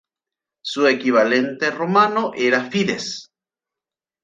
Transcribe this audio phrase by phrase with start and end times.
[0.63, 3.27] Su equivalente romano era Fides.